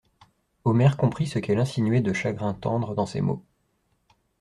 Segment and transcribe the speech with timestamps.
[0.65, 3.45] Omer comprit ce qu'elle insinuait de chagrin tendre dans ces mots.